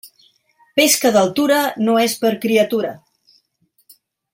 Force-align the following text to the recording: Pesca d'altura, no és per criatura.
Pesca 0.79 1.11
d'altura, 1.17 1.61
no 1.89 1.99
és 2.07 2.19
per 2.25 2.35
criatura. 2.47 2.95